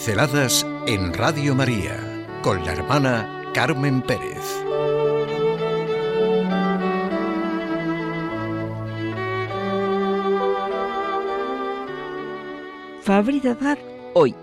Pinceladas 0.00 0.66
en 0.86 1.12
Radio 1.12 1.54
María 1.54 2.26
con 2.42 2.64
la 2.64 2.72
hermana 2.72 3.44
Carmen 3.52 4.00
Pérez. 4.00 4.40
Fabridad 13.02 13.76
hoy. 14.14 14.34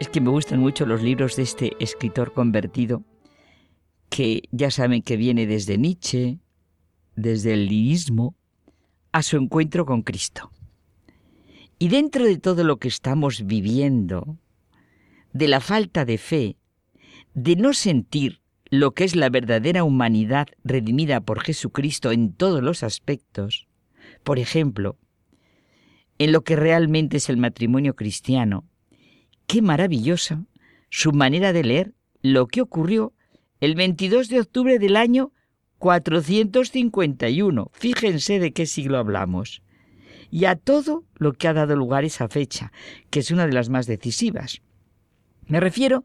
Es 0.00 0.08
que 0.08 0.22
me 0.22 0.30
gustan 0.30 0.60
mucho 0.60 0.86
los 0.86 1.02
libros 1.02 1.36
de 1.36 1.42
este 1.42 1.76
escritor 1.78 2.32
convertido, 2.32 3.02
que 4.08 4.40
ya 4.50 4.70
saben 4.70 5.02
que 5.02 5.18
viene 5.18 5.46
desde 5.46 5.76
Nietzsche, 5.76 6.38
desde 7.14 7.52
el 7.52 7.66
lirismo, 7.66 8.34
a 9.12 9.22
su 9.22 9.36
encuentro 9.36 9.84
con 9.84 10.00
Cristo. 10.00 10.50
Y 11.78 11.88
dentro 11.88 12.24
de 12.24 12.38
todo 12.38 12.64
lo 12.64 12.78
que 12.78 12.88
estamos 12.88 13.46
viviendo, 13.46 14.36
de 15.32 15.46
la 15.46 15.60
falta 15.60 16.04
de 16.04 16.18
fe, 16.18 16.56
de 17.34 17.54
no 17.54 17.72
sentir 17.72 18.40
lo 18.68 18.90
que 18.92 19.04
es 19.04 19.14
la 19.14 19.30
verdadera 19.30 19.84
humanidad 19.84 20.48
redimida 20.64 21.20
por 21.20 21.40
Jesucristo 21.40 22.10
en 22.10 22.32
todos 22.32 22.62
los 22.62 22.82
aspectos, 22.82 23.68
por 24.24 24.40
ejemplo, 24.40 24.98
en 26.18 26.32
lo 26.32 26.42
que 26.42 26.56
realmente 26.56 27.18
es 27.18 27.28
el 27.28 27.36
matrimonio 27.36 27.94
cristiano, 27.94 28.64
qué 29.46 29.62
maravillosa 29.62 30.44
su 30.90 31.12
manera 31.12 31.52
de 31.52 31.62
leer 31.62 31.94
lo 32.22 32.48
que 32.48 32.60
ocurrió 32.60 33.12
el 33.60 33.76
22 33.76 34.28
de 34.28 34.40
octubre 34.40 34.80
del 34.80 34.96
año 34.96 35.32
451. 35.78 37.70
Fíjense 37.72 38.40
de 38.40 38.52
qué 38.52 38.66
siglo 38.66 38.98
hablamos 38.98 39.62
y 40.30 40.44
a 40.44 40.56
todo 40.56 41.04
lo 41.16 41.32
que 41.32 41.48
ha 41.48 41.52
dado 41.52 41.76
lugar 41.76 42.04
esa 42.04 42.28
fecha, 42.28 42.72
que 43.10 43.20
es 43.20 43.30
una 43.30 43.46
de 43.46 43.52
las 43.52 43.68
más 43.68 43.86
decisivas. 43.86 44.60
Me 45.46 45.60
refiero 45.60 46.04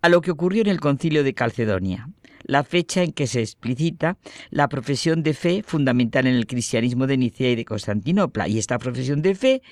a 0.00 0.08
lo 0.08 0.20
que 0.20 0.30
ocurrió 0.30 0.62
en 0.62 0.68
el 0.68 0.80
concilio 0.80 1.24
de 1.24 1.34
Calcedonia, 1.34 2.08
la 2.42 2.64
fecha 2.64 3.02
en 3.02 3.12
que 3.12 3.26
se 3.26 3.40
explicita 3.40 4.16
la 4.50 4.68
profesión 4.68 5.22
de 5.22 5.34
fe 5.34 5.62
fundamental 5.62 6.26
en 6.26 6.34
el 6.34 6.46
cristianismo 6.46 7.06
de 7.06 7.18
Nicea 7.18 7.50
y 7.50 7.56
de 7.56 7.64
Constantinopla. 7.64 8.48
Y 8.48 8.58
esta 8.58 8.78
profesión 8.78 9.22
de 9.22 9.34
fe 9.34 9.62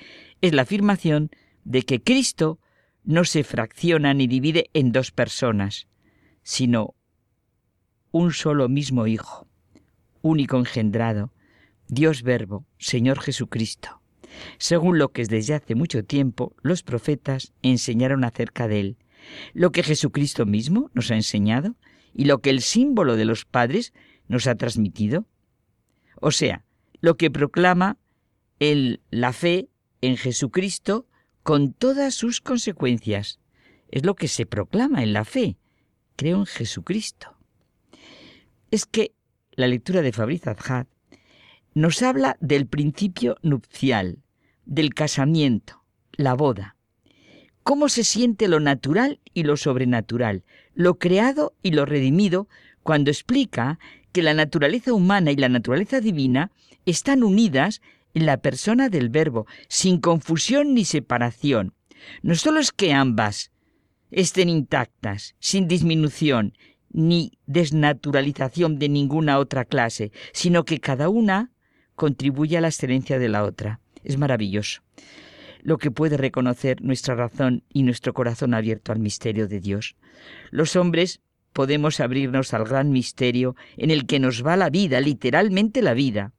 es 0.41 0.53
la 0.53 0.63
afirmación 0.63 1.31
de 1.63 1.83
que 1.83 2.03
Cristo 2.03 2.59
no 3.03 3.23
se 3.23 3.43
fracciona 3.43 4.13
ni 4.13 4.27
divide 4.27 4.69
en 4.73 4.91
dos 4.91 5.11
personas, 5.11 5.87
sino 6.43 6.93
un 8.11 8.31
solo 8.31 8.69
mismo 8.69 9.07
Hijo, 9.07 9.47
único 10.21 10.57
engendrado, 10.57 11.31
Dios 11.87 12.23
Verbo, 12.23 12.65
Señor 12.77 13.19
Jesucristo, 13.19 14.01
según 14.57 14.97
lo 14.97 15.09
que 15.09 15.25
desde 15.25 15.55
hace 15.55 15.75
mucho 15.75 16.03
tiempo 16.03 16.55
los 16.61 16.83
profetas 16.83 17.53
enseñaron 17.61 18.23
acerca 18.23 18.67
de 18.67 18.79
Él, 18.79 18.97
lo 19.53 19.71
que 19.71 19.83
Jesucristo 19.83 20.45
mismo 20.45 20.91
nos 20.93 21.11
ha 21.11 21.15
enseñado 21.15 21.75
y 22.13 22.25
lo 22.25 22.39
que 22.39 22.49
el 22.49 22.61
símbolo 22.61 23.15
de 23.15 23.25
los 23.25 23.45
padres 23.45 23.93
nos 24.27 24.47
ha 24.47 24.55
transmitido. 24.55 25.25
O 26.19 26.31
sea, 26.31 26.65
lo 26.99 27.15
que 27.15 27.31
proclama 27.31 27.97
el, 28.59 29.01
la 29.09 29.33
fe 29.33 29.69
en 30.01 30.17
Jesucristo 30.17 31.07
con 31.43 31.73
todas 31.73 32.13
sus 32.13 32.41
consecuencias. 32.41 33.39
Es 33.89 34.05
lo 34.05 34.15
que 34.15 34.27
se 34.27 34.45
proclama 34.45 35.03
en 35.03 35.13
la 35.13 35.23
fe. 35.23 35.57
Creo 36.15 36.39
en 36.39 36.45
Jesucristo. 36.45 37.37
Es 38.71 38.85
que 38.85 39.13
la 39.51 39.67
lectura 39.67 40.01
de 40.01 40.11
Fabriz 40.11 40.45
Adjad 40.47 40.87
nos 41.77 42.01
habla 42.01 42.37
del 42.39 42.65
principio 42.65 43.37
nupcial, 43.43 44.23
del 44.65 44.95
casamiento, 44.95 45.83
la 46.13 46.33
boda. 46.33 46.75
Cómo 47.61 47.87
se 47.87 48.03
siente 48.03 48.47
lo 48.47 48.59
natural 48.59 49.19
y 49.35 49.43
lo 49.43 49.57
sobrenatural, 49.57 50.43
lo 50.73 50.97
creado 50.97 51.53
y 51.61 51.71
lo 51.71 51.85
redimido, 51.85 52.47
cuando 52.81 53.11
explica 53.11 53.77
que 54.11 54.23
la 54.23 54.33
naturaleza 54.33 54.91
humana 54.91 55.29
y 55.29 55.35
la 55.35 55.49
naturaleza 55.49 56.01
divina 56.01 56.49
están 56.87 57.21
unidas 57.21 57.83
en 58.15 58.25
la 58.25 58.37
persona 58.37 58.89
del 58.89 59.09
Verbo, 59.09 59.45
sin 59.67 59.99
confusión 59.99 60.73
ni 60.73 60.83
separación. 60.83 61.75
No 62.23 62.33
solo 62.33 62.59
es 62.59 62.71
que 62.71 62.91
ambas 62.91 63.51
estén 64.09 64.49
intactas, 64.49 65.35
sin 65.37 65.67
disminución 65.67 66.57
ni 66.89 67.37
desnaturalización 67.45 68.79
de 68.79 68.89
ninguna 68.89 69.37
otra 69.37 69.63
clase, 69.63 70.11
sino 70.33 70.65
que 70.65 70.79
cada 70.79 71.09
una 71.09 71.51
contribuye 71.97 72.57
a 72.57 72.61
la 72.61 72.69
excelencia 72.69 73.19
de 73.19 73.27
la 73.27 73.43
otra. 73.43 73.81
Es 74.05 74.17
maravilloso 74.17 74.81
lo 75.61 75.77
que 75.77 75.91
puede 75.91 76.15
reconocer 76.15 76.81
nuestra 76.81 77.15
razón 77.15 77.63
y 77.73 77.83
nuestro 77.83 78.13
corazón 78.13 78.53
abierto 78.53 78.93
al 78.93 78.99
misterio 78.99 79.49
de 79.49 79.59
Dios. 79.59 79.97
Los 80.49 80.77
hombres 80.77 81.19
podemos 81.51 81.99
abrirnos 81.99 82.53
al 82.53 82.63
gran 82.63 82.91
misterio 82.91 83.55
en 83.75 83.91
el 83.91 84.05
que 84.05 84.19
nos 84.19 84.45
va 84.45 84.55
la 84.55 84.69
vida, 84.69 85.01
literalmente 85.01 85.81
la 85.81 85.93
vida. 85.93 86.31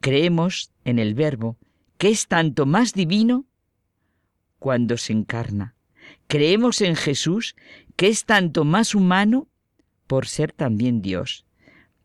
Creemos 0.00 0.72
en 0.84 0.98
el 0.98 1.14
Verbo, 1.14 1.56
que 1.96 2.08
es 2.08 2.26
tanto 2.26 2.66
más 2.66 2.92
divino 2.92 3.46
cuando 4.58 4.98
se 4.98 5.14
encarna. 5.14 5.74
Creemos 6.26 6.82
en 6.82 6.96
Jesús, 6.96 7.56
que 7.96 8.08
es 8.08 8.24
tanto 8.26 8.64
más 8.64 8.94
humano 8.94 9.48
por 10.06 10.26
ser 10.26 10.52
también 10.52 11.00
Dios. 11.00 11.46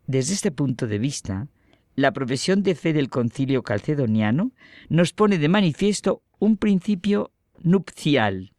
Desde 0.07 0.33
este 0.33 0.51
punto 0.51 0.87
de 0.87 0.99
vista, 0.99 1.47
la 1.95 2.11
profesión 2.11 2.63
de 2.63 2.75
fe 2.75 2.93
del 2.93 3.09
concilio 3.09 3.63
calcedoniano 3.63 4.51
nos 4.89 5.13
pone 5.13 5.37
de 5.37 5.49
manifiesto 5.49 6.23
un 6.39 6.57
principio 6.57 7.31
nupcial. 7.61 8.53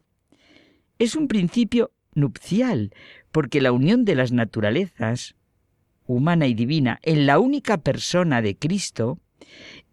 Es 0.99 1.17
un 1.17 1.29
principio 1.29 1.93
nupcial 2.15 2.93
porque 3.33 3.61
la 3.61 3.73
unión 3.73 4.05
de 4.05 4.15
las 4.15 4.33
naturalezas, 4.33 5.35
humana 6.07 6.47
y 6.47 6.55
divina, 6.55 7.01
en 7.03 7.27
la 7.27 7.39
única 7.39 7.79
persona 7.79 8.41
de 8.43 8.57
Cristo, 8.57 9.19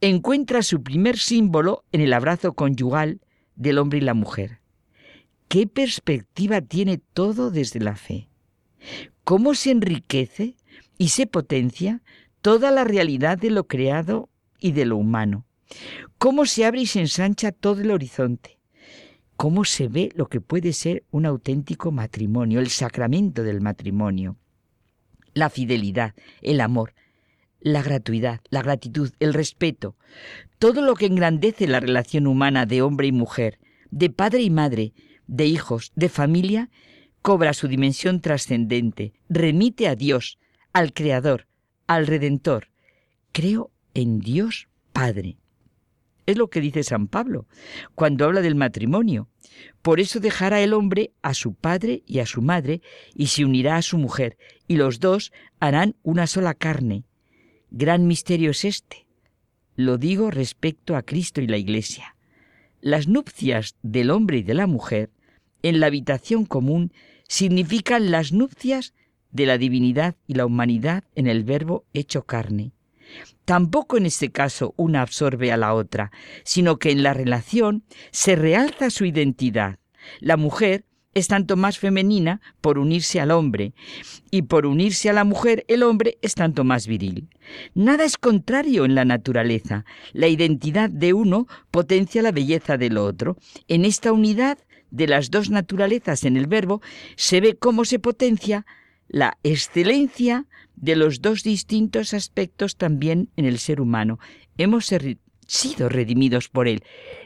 encuentra 0.02 0.62
su 0.62 0.84
primer 0.84 1.18
símbolo 1.18 1.84
en 1.92 2.02
el 2.02 2.14
abrazo 2.14 2.54
conyugal 2.54 3.22
del 3.56 3.78
hombre 3.78 4.00
y 4.00 4.02
la 4.02 4.14
mujer. 4.14 4.60
¿Qué 5.48 5.68
perspectiva 5.68 6.62
tiene 6.62 6.98
todo 6.98 7.52
desde 7.52 7.80
la 7.80 7.96
fe? 7.96 8.30
¿Cómo 9.24 9.54
se 9.54 9.72
enriquece 9.72 10.56
y 10.98 11.10
se 11.10 11.28
potencia 11.28 12.02
toda 12.42 12.72
la 12.72 12.84
realidad 12.84 13.38
de 13.38 13.52
lo 13.52 13.68
creado 13.68 14.30
y 14.60 14.72
de 14.74 14.86
lo 14.86 14.98
humano. 14.98 15.46
Cómo 16.18 16.46
se 16.46 16.66
abre 16.66 16.82
y 16.82 16.86
se 16.86 17.00
ensancha 17.00 17.52
todo 17.52 17.82
el 17.82 17.92
horizonte. 17.92 18.60
Cómo 19.38 19.66
se 19.66 19.88
ve 19.88 20.12
lo 20.16 20.28
que 20.28 20.42
puede 20.42 20.74
ser 20.74 21.04
un 21.10 21.26
auténtico 21.26 21.92
matrimonio, 21.92 22.60
el 22.60 22.70
sacramento 22.70 23.44
del 23.44 23.62
matrimonio. 23.62 24.38
La 25.34 25.50
fidelidad, 25.50 26.14
el 26.42 26.62
amor, 26.62 26.94
la 27.60 27.82
gratuidad, 27.82 28.42
la 28.50 28.62
gratitud, 28.62 29.12
el 29.20 29.34
respeto, 29.34 29.96
todo 30.60 30.82
lo 30.82 30.96
que 30.96 31.06
engrandece 31.06 31.68
la 31.68 31.80
relación 31.80 32.28
humana 32.28 32.66
de 32.66 32.82
hombre 32.82 33.08
y 33.08 33.12
mujer, 33.12 33.60
de 33.92 34.10
padre 34.10 34.42
y 34.42 34.50
madre, 34.50 34.94
de 35.28 35.46
hijos, 35.46 35.92
de 35.96 36.10
familia, 36.10 36.70
cobra 37.22 37.54
su 37.54 37.68
dimensión 37.68 38.20
trascendente, 38.20 39.14
remite 39.30 39.88
a 39.88 39.96
Dios, 39.96 40.38
al 40.74 40.94
Creador, 40.94 41.48
al 41.88 42.08
Redentor. 42.08 42.70
Creo 43.32 43.72
en 43.94 44.20
Dios 44.20 44.68
Padre. 44.94 45.38
Es 46.26 46.38
lo 46.38 46.50
que 46.50 46.62
dice 46.62 46.84
San 46.84 47.08
Pablo 47.08 47.48
cuando 47.96 48.26
habla 48.26 48.42
del 48.42 48.56
matrimonio. 48.56 49.28
Por 49.82 50.00
eso 50.00 50.20
dejará 50.20 50.62
el 50.62 50.74
hombre 50.74 51.12
a 51.22 51.34
su 51.34 51.54
padre 51.54 52.04
y 52.06 52.20
a 52.20 52.26
su 52.26 52.42
madre 52.42 52.82
y 53.16 53.28
se 53.28 53.44
unirá 53.44 53.78
a 53.78 53.82
su 53.82 53.98
mujer, 53.98 54.38
y 54.68 54.78
los 54.78 55.00
dos 55.00 55.32
harán 55.60 55.96
una 56.04 56.28
sola 56.28 56.54
carne. 56.54 57.04
Gran 57.70 58.08
misterio 58.08 58.52
es 58.52 58.66
este. 58.66 59.08
Lo 59.76 59.98
digo 59.98 60.32
respecto 60.32 60.96
a 60.96 61.02
Cristo 61.02 61.42
y 61.42 61.48
la 61.48 61.58
Iglesia. 61.58 62.16
Las 62.82 63.08
nupcias 63.08 63.76
del 63.82 64.12
hombre 64.12 64.38
y 64.38 64.44
de 64.44 64.54
la 64.54 64.68
mujer 64.68 65.12
en 65.64 65.80
la 65.80 65.88
habitación 65.88 66.46
común 66.46 66.92
significan 67.28 68.12
las 68.12 68.32
nupcias 68.32 68.94
de 69.32 69.46
la 69.46 69.58
divinidad 69.58 70.16
y 70.28 70.36
la 70.36 70.46
humanidad 70.46 71.04
en 71.16 71.28
el 71.28 71.44
verbo 71.44 71.86
hecho 71.94 72.24
carne. 72.24 72.72
Tampoco 73.46 73.98
en 73.98 74.06
este 74.06 74.32
caso 74.32 74.74
una 74.78 75.02
absorbe 75.02 75.52
a 75.52 75.58
la 75.58 75.74
otra, 75.74 76.12
sino 76.44 76.78
que 76.78 76.92
en 76.92 77.04
la 77.04 77.14
relación 77.14 77.84
se 78.12 78.36
realza 78.36 78.90
su 78.90 79.06
identidad. 79.06 79.80
La 80.20 80.38
mujer 80.38 80.86
es 81.14 81.28
tanto 81.28 81.58
más 81.58 81.78
femenina 81.78 82.40
por 82.62 82.78
unirse 82.78 83.20
al 83.20 83.32
hombre, 83.32 83.74
y 84.30 84.44
por 84.44 84.66
unirse 84.66 85.10
a 85.10 85.14
la 85.14 85.26
mujer 85.26 85.66
el 85.68 85.84
hombre 85.84 86.18
es 86.22 86.36
tanto 86.36 86.64
más 86.64 86.88
viril. 86.88 87.28
Nada 87.74 88.06
es 88.06 88.18
contrario 88.18 88.86
en 88.86 88.96
la 88.96 89.04
naturaleza. 89.04 89.86
La 90.14 90.28
identidad 90.28 90.90
de 90.90 91.14
uno 91.14 91.48
potencia 91.70 92.22
la 92.22 92.32
belleza 92.32 92.78
del 92.78 92.98
otro. 92.98 93.38
En 93.68 93.84
esta 93.84 94.14
unidad 94.14 94.58
de 94.90 95.08
las 95.08 95.32
dos 95.32 95.50
naturalezas 95.50 96.24
en 96.24 96.38
el 96.38 96.48
verbo 96.48 96.82
se 97.16 97.42
ve 97.42 97.56
cómo 97.58 97.86
se 97.86 98.00
potencia 98.00 98.66
la 99.12 99.38
excelencia 99.44 100.48
de 100.78 100.96
los 100.96 101.22
dos 101.22 101.44
distintos 101.44 102.14
aspectos 102.14 102.78
también 102.78 103.30
en 103.36 103.44
el 103.44 103.60
ser 103.60 103.82
humano. 103.82 104.20
Hemos 104.58 104.94
sido 105.48 105.90
redimidos 105.90 106.48
por 106.48 106.70
Él. 106.70 106.82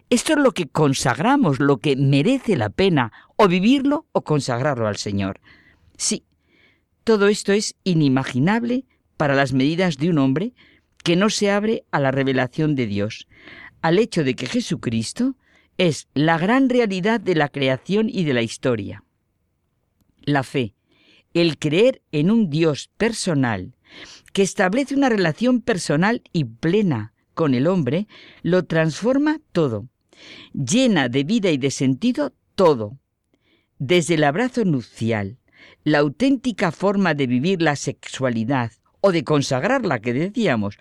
Esto 0.09 0.33
es 0.33 0.39
lo 0.39 0.51
que 0.51 0.67
consagramos, 0.67 1.59
lo 1.59 1.77
que 1.77 1.95
merece 1.95 2.57
la 2.57 2.71
pena, 2.71 3.11
o 3.35 3.47
vivirlo 3.47 4.07
o 4.13 4.23
consagrarlo 4.23 4.87
al 4.87 4.97
Señor. 4.97 5.39
Sí, 5.95 6.25
todo 7.03 7.27
esto 7.27 7.53
es 7.53 7.75
inimaginable 7.83 8.85
para 9.15 9.35
las 9.35 9.53
medidas 9.53 9.97
de 9.97 10.09
un 10.09 10.17
hombre 10.17 10.53
que 11.03 11.15
no 11.15 11.29
se 11.29 11.51
abre 11.51 11.85
a 11.91 11.99
la 11.99 12.09
revelación 12.09 12.73
de 12.73 12.87
Dios, 12.87 13.27
al 13.83 13.99
hecho 13.99 14.23
de 14.23 14.33
que 14.33 14.47
Jesucristo 14.47 15.35
es 15.77 16.07
la 16.15 16.39
gran 16.39 16.67
realidad 16.67 17.19
de 17.19 17.35
la 17.35 17.49
creación 17.49 18.09
y 18.09 18.23
de 18.23 18.33
la 18.33 18.41
historia. 18.41 19.03
La 20.23 20.41
fe, 20.41 20.73
el 21.35 21.59
creer 21.59 22.01
en 22.11 22.31
un 22.31 22.49
Dios 22.49 22.89
personal, 22.97 23.75
que 24.33 24.41
establece 24.41 24.95
una 24.95 25.09
relación 25.09 25.61
personal 25.61 26.21
y 26.33 26.45
plena 26.45 27.13
con 27.33 27.53
el 27.53 27.67
hombre, 27.67 28.07
lo 28.41 28.63
transforma 28.63 29.41
todo, 29.51 29.87
llena 30.53 31.09
de 31.09 31.25
vida 31.25 31.51
y 31.51 31.57
de 31.57 31.71
sentido 31.71 32.33
todo, 32.55 32.97
desde 33.77 34.15
el 34.15 34.23
abrazo 34.23 34.63
nupcial, 34.63 35.37
la 35.83 35.99
auténtica 35.99 36.71
forma 36.71 37.13
de 37.13 37.27
vivir 37.27 37.61
la 37.61 37.75
sexualidad 37.75 38.71
o 39.01 39.11
de 39.11 39.25
consagrarla 39.25 39.99
que 39.99 40.13
decíamos, 40.13 40.77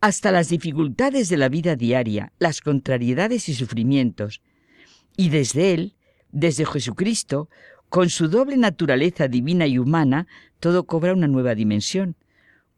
hasta 0.00 0.30
las 0.30 0.50
dificultades 0.50 1.30
de 1.30 1.38
la 1.38 1.48
vida 1.48 1.76
diaria, 1.76 2.32
las 2.38 2.60
contrariedades 2.60 3.48
y 3.48 3.54
sufrimientos. 3.54 4.42
Y 5.16 5.30
desde 5.30 5.72
Él, 5.72 5.94
desde 6.30 6.66
Jesucristo, 6.66 7.48
con 7.88 8.10
su 8.10 8.28
doble 8.28 8.56
naturaleza 8.56 9.28
divina 9.28 9.66
y 9.66 9.78
humana, 9.78 10.26
todo 10.60 10.84
cobra 10.84 11.12
una 11.12 11.28
nueva 11.28 11.54
dimensión, 11.54 12.16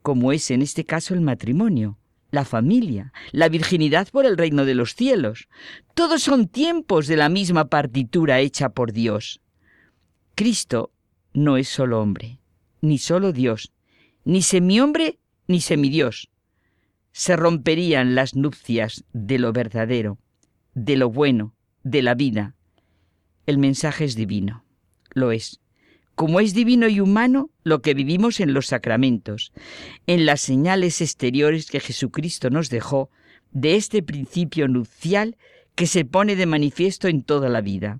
como 0.01 0.31
es 0.31 0.51
en 0.51 0.61
este 0.61 0.85
caso 0.85 1.13
el 1.13 1.21
matrimonio, 1.21 1.97
la 2.31 2.45
familia, 2.45 3.11
la 3.31 3.49
virginidad 3.49 4.07
por 4.09 4.25
el 4.25 4.37
reino 4.37 4.65
de 4.65 4.75
los 4.75 4.95
cielos. 4.95 5.49
Todos 5.93 6.23
son 6.23 6.47
tiempos 6.47 7.07
de 7.07 7.17
la 7.17 7.29
misma 7.29 7.65
partitura 7.65 8.39
hecha 8.39 8.69
por 8.69 8.93
Dios. 8.93 9.41
Cristo 10.35 10.91
no 11.33 11.57
es 11.57 11.67
solo 11.67 12.01
hombre, 12.01 12.39
ni 12.79 12.97
solo 12.97 13.33
Dios, 13.33 13.73
ni 14.23 14.41
semihombre 14.41 15.19
ni 15.47 15.59
semidios. 15.59 16.29
Se 17.11 17.35
romperían 17.35 18.15
las 18.15 18.35
nupcias 18.35 19.03
de 19.11 19.37
lo 19.37 19.51
verdadero, 19.51 20.17
de 20.73 20.95
lo 20.95 21.09
bueno, 21.09 21.53
de 21.83 22.01
la 22.01 22.15
vida. 22.15 22.55
El 23.45 23.57
mensaje 23.57 24.05
es 24.05 24.15
divino, 24.15 24.63
lo 25.13 25.31
es. 25.31 25.59
Como 26.15 26.39
es 26.39 26.53
divino 26.53 26.87
y 26.87 26.99
humano 26.99 27.49
lo 27.63 27.81
que 27.81 27.93
vivimos 27.93 28.39
en 28.39 28.53
los 28.53 28.67
sacramentos, 28.67 29.51
en 30.07 30.25
las 30.25 30.41
señales 30.41 31.01
exteriores 31.01 31.69
que 31.69 31.79
Jesucristo 31.79 32.49
nos 32.49 32.69
dejó 32.69 33.09
de 33.51 33.75
este 33.75 34.03
principio 34.03 34.67
nupcial 34.67 35.37
que 35.75 35.87
se 35.87 36.05
pone 36.05 36.35
de 36.35 36.45
manifiesto 36.45 37.07
en 37.07 37.23
toda 37.23 37.49
la 37.49 37.61
vida. 37.61 37.99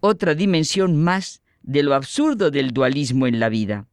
Otra 0.00 0.34
dimensión 0.34 1.02
más 1.02 1.42
de 1.62 1.82
lo 1.82 1.94
absurdo 1.94 2.50
del 2.50 2.72
dualismo 2.72 3.26
en 3.26 3.40
la 3.40 3.48
vida. 3.48 3.86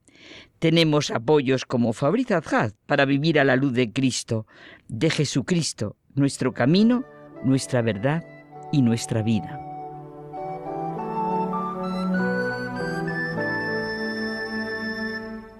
Tenemos 0.59 1.09
apoyos 1.09 1.65
como 1.65 1.93
Fabriz 1.93 2.31
Azhaz 2.31 2.75
para 2.85 3.05
vivir 3.05 3.39
a 3.39 3.43
la 3.43 3.55
luz 3.55 3.73
de 3.73 3.91
Cristo, 3.91 4.45
de 4.87 5.09
Jesucristo, 5.09 5.95
nuestro 6.13 6.53
camino, 6.53 7.03
nuestra 7.43 7.81
verdad 7.81 8.23
y 8.71 8.81
nuestra 8.81 9.23
vida. 9.23 9.70